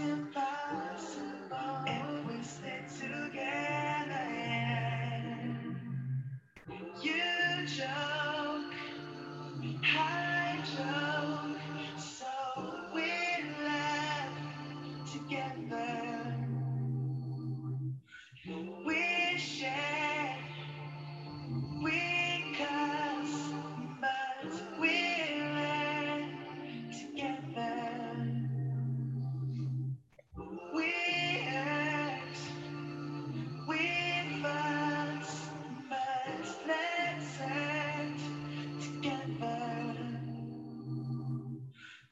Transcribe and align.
nothing's 0.00 0.33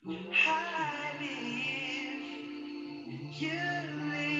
I 0.06 1.12
leave, 1.20 2.22
you 3.40 3.50
leave, 4.10 4.31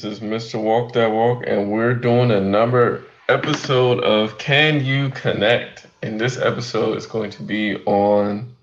This 0.00 0.14
is 0.14 0.20
Mr. 0.20 0.58
Walk 0.58 0.94
That 0.94 1.10
Walk, 1.10 1.44
and 1.46 1.70
we're 1.70 1.92
doing 1.92 2.30
a 2.30 2.40
number 2.40 3.04
episode 3.28 4.02
of 4.02 4.38
Can 4.38 4.82
You 4.82 5.10
Connect? 5.10 5.84
And 6.00 6.18
this 6.18 6.38
episode 6.38 6.96
is 6.96 7.04
going 7.04 7.30
to 7.32 7.42
be 7.42 7.76
on 7.84 8.56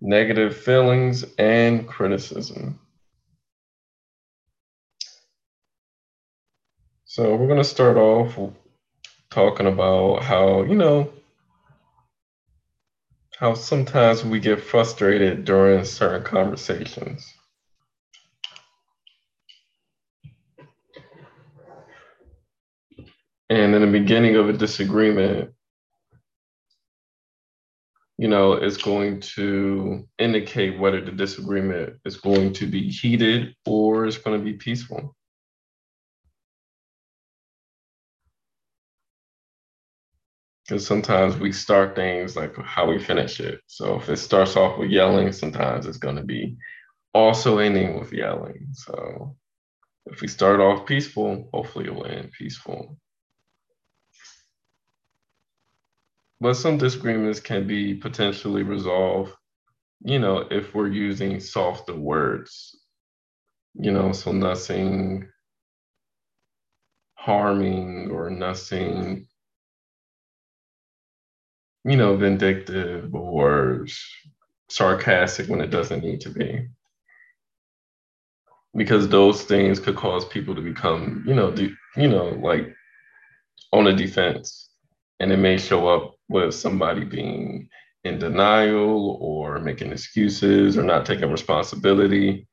negative 0.00 0.56
feelings 0.56 1.24
and 1.38 1.86
criticism. 1.86 2.80
So 7.04 7.36
we're 7.36 7.46
going 7.46 7.58
to 7.58 7.64
start 7.64 7.96
off 7.96 8.36
talking 9.30 9.68
about 9.68 10.24
how, 10.24 10.64
you 10.64 10.74
know, 10.74 11.12
how 13.38 13.54
sometimes 13.54 14.24
we 14.24 14.40
get 14.40 14.60
frustrated 14.60 15.44
during 15.44 15.84
certain 15.84 16.24
conversations. 16.24 17.32
And 23.52 23.74
in 23.74 23.82
the 23.82 23.86
beginning 23.86 24.36
of 24.36 24.48
a 24.48 24.54
disagreement, 24.54 25.52
you 28.16 28.26
know, 28.26 28.54
it's 28.54 28.78
going 28.78 29.20
to 29.36 30.08
indicate 30.18 30.78
whether 30.78 31.02
the 31.02 31.10
disagreement 31.10 31.98
is 32.06 32.16
going 32.16 32.54
to 32.54 32.66
be 32.66 32.88
heated 32.88 33.54
or 33.66 34.06
it's 34.06 34.16
going 34.16 34.38
to 34.38 34.42
be 34.42 34.54
peaceful. 34.54 35.14
Because 40.66 40.86
sometimes 40.86 41.36
we 41.36 41.52
start 41.52 41.94
things 41.94 42.34
like 42.34 42.56
how 42.56 42.88
we 42.88 42.98
finish 42.98 43.38
it. 43.38 43.60
So 43.66 43.96
if 43.96 44.08
it 44.08 44.16
starts 44.16 44.56
off 44.56 44.78
with 44.78 44.88
yelling, 44.88 45.30
sometimes 45.30 45.84
it's 45.84 45.98
going 45.98 46.16
to 46.16 46.24
be 46.24 46.56
also 47.12 47.58
ending 47.58 48.00
with 48.00 48.14
yelling. 48.14 48.68
So 48.72 49.36
if 50.06 50.22
we 50.22 50.28
start 50.28 50.58
off 50.58 50.86
peaceful, 50.86 51.50
hopefully 51.52 51.84
it 51.84 51.94
will 51.94 52.06
end 52.06 52.32
peaceful. 52.32 52.96
But 56.42 56.54
some 56.56 56.78
disagreements 56.78 57.40
can 57.40 57.66
be 57.68 57.94
potentially 57.94 58.64
resolved, 58.64 59.34
you 60.04 60.18
know, 60.18 60.38
if 60.50 60.74
we're 60.74 60.88
using 60.88 61.40
softer 61.40 61.96
words, 61.96 62.76
you 63.74 63.92
know, 63.92 64.12
so 64.12 64.32
nothing 64.32 65.28
harming 67.14 68.10
or 68.10 68.30
nothing, 68.30 69.28
you 71.84 71.96
know, 71.96 72.16
vindictive 72.16 73.14
or 73.14 73.86
sarcastic 74.68 75.48
when 75.48 75.60
it 75.60 75.70
doesn't 75.70 76.04
need 76.04 76.20
to 76.22 76.30
be. 76.30 76.68
Because 78.76 79.08
those 79.08 79.44
things 79.44 79.80
could 79.80 79.96
cause 79.96 80.24
people 80.26 80.54
to 80.54 80.62
become, 80.62 81.24
you 81.26 81.34
know, 81.34 81.50
de- 81.52 81.76
you 81.96 82.08
know, 82.08 82.30
like 82.42 82.74
on 83.72 83.86
a 83.86 83.96
defense. 83.96 84.61
And 85.22 85.30
it 85.30 85.36
may 85.36 85.56
show 85.56 85.86
up 85.86 86.16
with 86.28 86.52
somebody 86.52 87.04
being 87.04 87.68
in 88.02 88.18
denial 88.18 89.18
or 89.20 89.60
making 89.60 89.92
excuses 89.92 90.76
or 90.76 90.82
not 90.82 91.06
taking 91.06 91.30
responsibility 91.30 92.48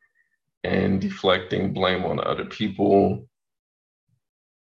and 0.63 1.01
deflecting 1.01 1.73
blame 1.73 2.05
on 2.05 2.19
other 2.19 2.45
people. 2.45 3.27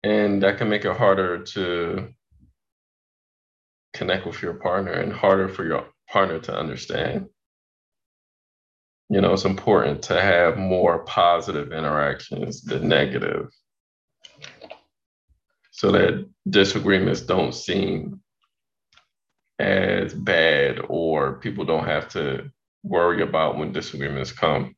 And 0.02 0.42
that 0.42 0.56
can 0.56 0.70
make 0.70 0.86
it 0.86 0.96
harder 0.96 1.42
to 1.42 2.08
connect 3.92 4.24
with 4.24 4.40
your 4.40 4.54
partner 4.54 4.92
and 4.92 5.12
harder 5.12 5.50
for 5.50 5.66
your 5.66 5.84
partner 6.10 6.38
to 6.38 6.56
understand. 6.56 7.26
You 9.10 9.20
know, 9.20 9.34
it's 9.34 9.44
important 9.44 10.00
to 10.04 10.18
have 10.18 10.56
more 10.56 11.00
positive 11.00 11.72
interactions 11.72 12.62
than 12.62 12.88
negative 12.88 13.50
so 15.78 15.92
that 15.92 16.28
disagreements 16.50 17.20
don't 17.20 17.54
seem 17.54 18.20
as 19.60 20.12
bad 20.12 20.80
or 20.88 21.38
people 21.38 21.64
don't 21.64 21.86
have 21.86 22.08
to 22.08 22.50
worry 22.82 23.22
about 23.22 23.56
when 23.56 23.70
disagreements 23.70 24.32
come. 24.32 24.74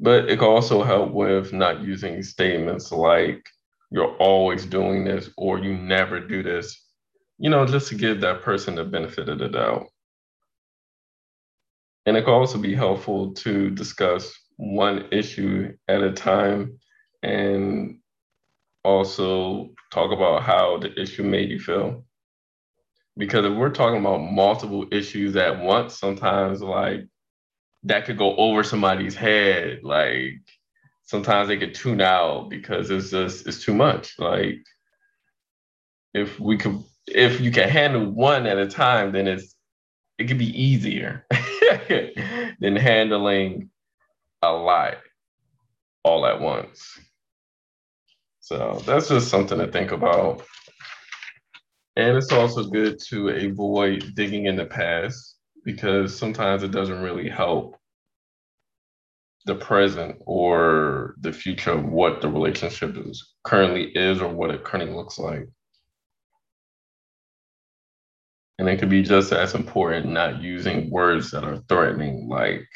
But 0.00 0.30
it 0.30 0.38
can 0.38 0.48
also 0.48 0.82
help 0.82 1.12
with 1.12 1.52
not 1.52 1.82
using 1.82 2.22
statements 2.22 2.92
like 2.92 3.44
you're 3.90 4.16
always 4.16 4.64
doing 4.64 5.04
this 5.04 5.28
or 5.36 5.58
you 5.58 5.76
never 5.76 6.18
do 6.18 6.42
this, 6.42 6.82
you 7.36 7.50
know, 7.50 7.66
just 7.66 7.88
to 7.88 7.94
give 7.94 8.22
that 8.22 8.40
person 8.40 8.74
the 8.74 8.84
benefit 8.84 9.28
of 9.28 9.38
the 9.38 9.50
doubt. 9.50 9.84
And 12.06 12.16
it 12.16 12.22
can 12.22 12.32
also 12.32 12.56
be 12.56 12.74
helpful 12.74 13.34
to 13.34 13.68
discuss 13.68 14.32
one 14.56 15.08
issue 15.12 15.74
at 15.88 16.02
a 16.02 16.12
time 16.12 16.80
and 17.22 17.98
also 18.84 19.70
talk 19.90 20.12
about 20.12 20.42
how 20.42 20.78
the 20.78 20.98
issue 21.00 21.22
made 21.22 21.50
you 21.50 21.60
feel. 21.60 22.04
Because 23.16 23.44
if 23.44 23.52
we're 23.52 23.70
talking 23.70 24.00
about 24.00 24.18
multiple 24.18 24.86
issues 24.90 25.36
at 25.36 25.60
once, 25.60 25.98
sometimes 25.98 26.62
like 26.62 27.06
that 27.84 28.04
could 28.04 28.18
go 28.18 28.36
over 28.36 28.62
somebody's 28.62 29.14
head. 29.14 29.80
Like 29.82 30.40
sometimes 31.02 31.48
they 31.48 31.58
could 31.58 31.74
tune 31.74 32.00
out 32.00 32.48
because 32.48 32.90
it's 32.90 33.10
just 33.10 33.46
it's 33.46 33.62
too 33.62 33.74
much. 33.74 34.18
Like 34.18 34.64
if 36.14 36.38
we 36.40 36.56
could 36.56 36.82
if 37.06 37.40
you 37.40 37.50
can 37.50 37.68
handle 37.68 38.10
one 38.10 38.46
at 38.46 38.58
a 38.58 38.66
time, 38.66 39.12
then 39.12 39.26
it's 39.26 39.54
it 40.18 40.28
could 40.28 40.38
be 40.38 40.62
easier 40.62 41.26
than 42.60 42.76
handling 42.76 43.70
a 44.42 44.52
lot 44.52 44.98
all 46.04 46.26
at 46.26 46.40
once. 46.40 46.98
So 48.50 48.82
that's 48.84 49.08
just 49.08 49.28
something 49.28 49.58
to 49.58 49.70
think 49.70 49.92
about. 49.92 50.42
And 51.94 52.16
it's 52.16 52.32
also 52.32 52.64
good 52.64 52.98
to 53.08 53.28
avoid 53.28 54.12
digging 54.16 54.46
in 54.46 54.56
the 54.56 54.64
past 54.64 55.36
because 55.64 56.18
sometimes 56.18 56.64
it 56.64 56.72
doesn't 56.72 57.00
really 57.00 57.28
help 57.28 57.76
the 59.46 59.54
present 59.54 60.16
or 60.26 61.14
the 61.20 61.32
future 61.32 61.70
of 61.70 61.84
what 61.84 62.22
the 62.22 62.28
relationship 62.28 62.96
is 62.96 63.34
currently 63.44 63.84
is 63.94 64.20
or 64.20 64.26
what 64.26 64.50
it 64.50 64.64
currently 64.64 64.96
looks 64.96 65.16
like. 65.16 65.48
And 68.58 68.68
it 68.68 68.80
could 68.80 68.90
be 68.90 69.04
just 69.04 69.32
as 69.32 69.54
important 69.54 70.06
not 70.06 70.42
using 70.42 70.90
words 70.90 71.30
that 71.30 71.44
are 71.44 71.62
threatening, 71.68 72.28
like 72.28 72.66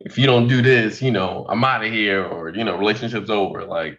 if 0.00 0.18
you 0.18 0.26
don't 0.26 0.46
do 0.46 0.60
this, 0.60 1.00
you 1.00 1.10
know, 1.10 1.46
I'm 1.48 1.64
out 1.64 1.86
of 1.86 1.90
here, 1.90 2.22
or 2.22 2.50
you 2.50 2.64
know, 2.64 2.76
relationship's 2.76 3.30
over. 3.30 3.64
Like 3.64 3.98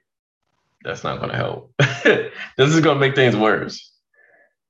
that's 0.83 1.03
not 1.03 1.19
gonna 1.19 1.35
help. 1.35 1.73
this 1.79 2.33
is 2.57 2.81
gonna 2.81 2.99
make 2.99 3.15
things 3.15 3.35
worse, 3.35 3.91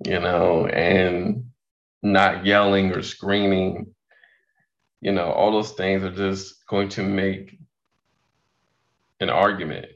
you 0.05 0.19
know, 0.19 0.67
and 0.67 1.45
not 2.01 2.45
yelling 2.45 2.91
or 2.91 3.01
screaming, 3.01 3.93
you 5.01 5.11
know, 5.11 5.31
all 5.31 5.51
those 5.51 5.71
things 5.71 6.03
are 6.03 6.11
just 6.11 6.65
going 6.67 6.89
to 6.89 7.03
make 7.03 7.57
an 9.19 9.29
argument 9.29 9.87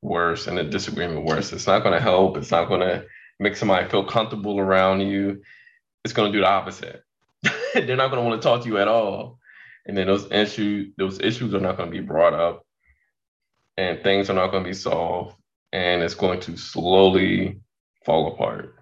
worse 0.00 0.46
and 0.46 0.58
a 0.58 0.64
disagreement 0.64 1.24
worse. 1.24 1.52
It's 1.52 1.66
not 1.66 1.82
gonna 1.82 2.00
help. 2.00 2.36
It's 2.36 2.50
not 2.50 2.68
gonna 2.68 3.04
make 3.38 3.56
somebody 3.56 3.88
feel 3.88 4.04
comfortable 4.04 4.58
around 4.58 5.00
you 5.00 5.42
it's 6.04 6.14
going 6.14 6.32
to 6.32 6.38
do 6.38 6.42
the 6.42 6.48
opposite. 6.48 7.02
They're 7.74 7.96
not 7.96 8.10
going 8.10 8.22
to 8.22 8.28
want 8.28 8.40
to 8.40 8.46
talk 8.46 8.62
to 8.62 8.68
you 8.68 8.78
at 8.78 8.88
all. 8.88 9.38
And 9.86 9.96
then 9.96 10.06
those 10.06 10.30
issues, 10.30 10.92
those 10.96 11.20
issues 11.20 11.54
are 11.54 11.60
not 11.60 11.76
going 11.76 11.90
to 11.90 12.00
be 12.00 12.04
brought 12.04 12.34
up, 12.34 12.64
and 13.78 14.02
things 14.02 14.28
are 14.28 14.34
not 14.34 14.50
going 14.50 14.64
to 14.64 14.68
be 14.68 14.74
solved, 14.74 15.36
and 15.72 16.02
it's 16.02 16.16
going 16.16 16.40
to 16.40 16.56
slowly 16.56 17.60
fall 18.04 18.32
apart. 18.34 18.74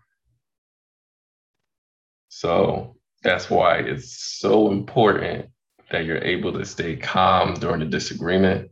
So 2.31 2.97
that's 3.23 3.51
why 3.51 3.77
it's 3.77 4.39
so 4.41 4.73
important 4.73 5.51
that 5.91 6.07
you're 6.07 6.25
able 6.25 6.51
to 6.55 6.65
stay 6.65 6.97
calm 6.97 7.55
during 7.55 7.81
the 7.81 7.87
disagreement 7.87 8.71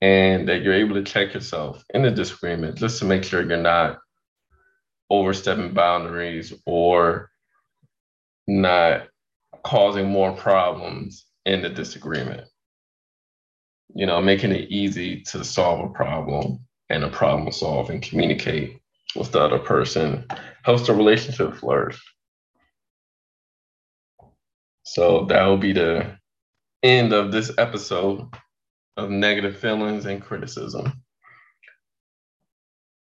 and 0.00 0.48
that 0.48 0.62
you're 0.62 0.72
able 0.72 0.94
to 0.94 1.04
check 1.04 1.34
yourself 1.34 1.84
in 1.92 2.02
the 2.02 2.10
disagreement 2.10 2.78
just 2.78 2.98
to 3.00 3.04
make 3.04 3.22
sure 3.22 3.46
you're 3.46 3.58
not 3.58 3.98
overstepping 5.10 5.74
boundaries 5.74 6.54
or 6.64 7.30
not 8.46 9.08
causing 9.62 10.08
more 10.08 10.32
problems 10.32 11.26
in 11.44 11.60
the 11.60 11.68
disagreement. 11.68 12.48
You 13.94 14.06
know, 14.06 14.20
making 14.20 14.52
it 14.52 14.70
easy 14.70 15.22
to 15.22 15.44
solve 15.44 15.84
a 15.84 15.92
problem 15.92 16.60
and 16.88 17.04
a 17.04 17.08
problem 17.08 17.50
solve 17.52 17.90
and 17.90 18.02
communicate 18.02 18.80
with 19.16 19.32
the 19.32 19.40
other 19.40 19.58
person 19.58 20.24
helps 20.64 20.86
the 20.86 20.94
relationship 20.94 21.54
flourish. 21.54 22.00
So 24.84 25.24
that 25.26 25.44
will 25.44 25.58
be 25.58 25.72
the 25.72 26.16
end 26.82 27.12
of 27.12 27.32
this 27.32 27.52
episode 27.58 28.28
of 28.96 29.10
negative 29.10 29.56
feelings 29.56 30.04
and 30.06 30.20
criticism. 30.20 30.92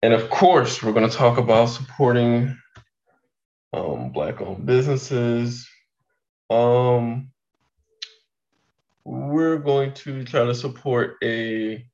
And 0.01 0.13
of 0.13 0.29
course, 0.29 0.83
we're 0.83 0.93
going 0.93 1.09
to 1.09 1.15
talk 1.15 1.37
about 1.37 1.65
supporting 1.65 2.57
um, 3.73 4.11
black 4.11 4.39
owned 4.41 4.65
businesses. 4.65 5.67
Um, 6.49 7.31
we're 9.05 9.57
going 9.57 9.93
to 9.93 10.23
try 10.23 10.43
to 10.43 10.55
support 10.55 11.17
a 11.23 11.85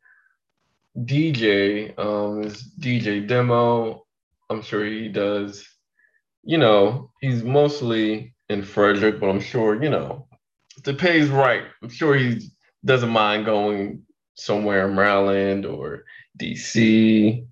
DJ, 0.97 1.97
um, 1.99 2.43
is 2.43 2.71
DJ 2.79 3.27
Demo. 3.27 4.05
I'm 4.49 4.61
sure 4.61 4.85
he 4.85 5.07
does, 5.07 5.65
you 6.43 6.57
know, 6.57 7.11
he's 7.21 7.43
mostly 7.43 8.33
in 8.49 8.63
Frederick, 8.63 9.19
but 9.19 9.29
I'm 9.29 9.39
sure, 9.39 9.81
you 9.81 9.89
know, 9.89 10.27
the 10.83 10.93
pay's 10.93 11.29
right, 11.29 11.63
I'm 11.83 11.89
sure 11.89 12.15
he 12.15 12.49
doesn't 12.83 13.09
mind 13.09 13.45
going 13.45 14.03
somewhere 14.35 14.87
in 14.87 14.95
Maryland 14.95 15.65
or 15.65 16.05
DC 16.39 17.45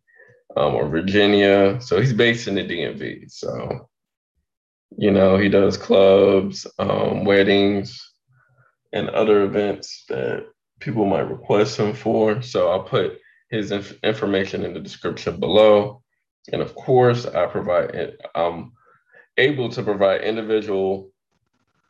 um, 0.57 0.75
or 0.75 0.89
Virginia. 0.89 1.79
So 1.81 1.99
he's 1.99 2.13
based 2.13 2.47
in 2.47 2.55
the 2.55 2.63
DMV. 2.63 3.31
So 3.31 3.89
you 4.97 5.11
know, 5.11 5.37
he 5.37 5.49
does 5.49 5.77
clubs, 5.77 6.65
um, 6.79 7.23
weddings, 7.23 8.08
and 8.91 9.09
other 9.09 9.43
events 9.43 10.05
that 10.09 10.45
people 10.79 11.05
might 11.05 11.29
request 11.29 11.77
him 11.77 11.93
for. 11.93 12.41
So 12.41 12.69
I'll 12.69 12.83
put 12.83 13.19
his 13.49 13.71
inf- 13.71 13.97
information 14.03 14.63
in 14.63 14.73
the 14.73 14.79
description 14.79 15.39
below. 15.39 16.01
And 16.51 16.61
of 16.61 16.73
course, 16.75 17.25
I 17.25 17.45
provide. 17.45 18.17
I'm 18.33 18.73
able 19.37 19.69
to 19.69 19.83
provide 19.83 20.21
individual 20.21 21.11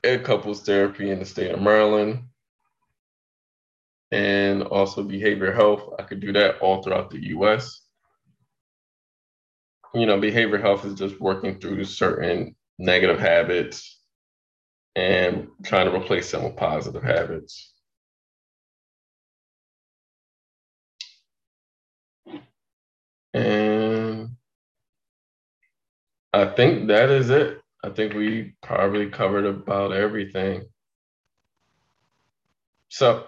and 0.04 0.24
couples 0.24 0.62
therapy 0.62 1.10
in 1.10 1.20
the 1.20 1.26
state 1.26 1.52
of 1.52 1.62
Maryland 1.62 2.24
and 4.12 4.64
also 4.64 5.04
behavior 5.04 5.52
health. 5.52 5.94
I 6.00 6.04
could 6.04 6.20
do 6.20 6.34
that 6.34 6.60
all 6.60 6.82
throughout 6.82 7.12
the 7.12 7.28
US. 7.28 7.82
You 9.94 10.06
know, 10.06 10.20
behavior 10.20 10.58
health 10.58 10.86
is 10.86 10.94
just 10.94 11.20
working 11.20 11.60
through 11.60 11.84
certain 11.86 12.56
negative 12.78 13.20
habits 13.20 13.99
and 14.96 15.48
trying 15.64 15.90
to 15.90 15.96
replace 15.96 16.32
them 16.32 16.44
with 16.44 16.56
positive 16.58 17.04
habits. 17.04 17.74
And 23.34 24.32
I 26.34 26.46
think 26.46 26.88
that 26.88 27.10
is 27.10 27.30
it. 27.30 27.62
I 27.84 27.90
think 27.90 28.14
we 28.14 28.56
probably 28.62 29.10
covered 29.10 29.46
about 29.46 29.94
everything. 29.94 30.66
So, 32.90 33.28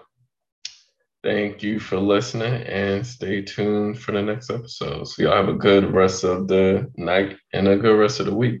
thank 1.22 1.62
you 1.62 1.78
for 1.78 1.98
listening 1.98 2.62
and 2.64 3.06
stay 3.06 3.42
tuned 3.42 3.98
for 3.98 4.12
the 4.12 4.22
next 4.22 4.50
episode. 4.50 5.08
So, 5.08 5.22
y'all 5.22 5.36
have 5.36 5.48
a 5.48 5.54
good 5.54 5.92
rest 5.92 6.24
of 6.24 6.48
the 6.48 6.90
night 6.96 7.36
and 7.52 7.68
a 7.68 7.76
good 7.76 7.98
rest 7.98 8.20
of 8.20 8.26
the 8.26 8.34
week. 8.34 8.60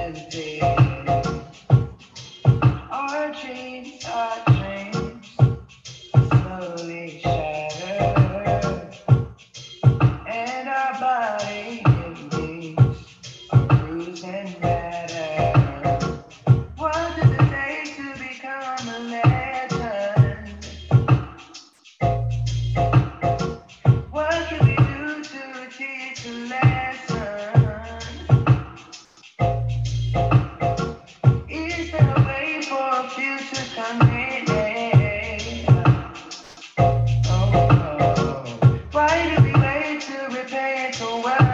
so 41.01 41.19
well. 41.19 41.50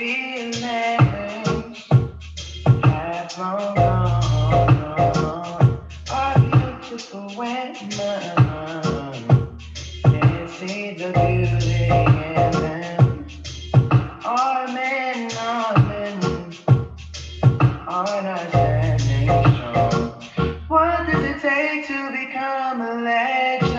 feelings 0.00 0.62
have 2.84 3.30
on. 3.78 5.80
Are 6.10 6.38
you 6.38 6.78
just 6.88 7.12
a? 7.12 7.76
Can 10.04 10.28
see 10.48 10.94
the 10.94 11.12
beauty 11.12 11.84
in 11.84 12.52
them? 12.64 13.26
Men, 14.72 15.30
are 17.86 18.22
not 18.22 18.48
standing 18.48 19.28
strong. 19.54 20.22
What 20.68 21.06
does 21.08 21.24
it 21.24 21.40
take 21.42 21.86
to 21.88 22.10
become 22.10 22.80
a 22.80 23.02
legend? 23.02 23.69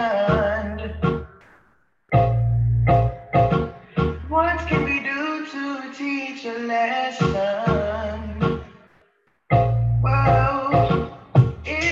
is 6.43 6.67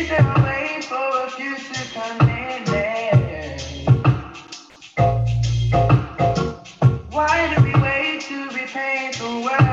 there 0.10 0.26
a 0.26 0.44
way 0.44 0.82
for 0.82 1.30
to 1.74 1.84
come? 1.94 2.18
Why 7.12 7.54
do 7.56 7.64
we 7.64 7.74
wait 7.80 8.22
to 8.22 8.50
repaint 8.50 9.18
the 9.18 9.30
world? 9.46 9.69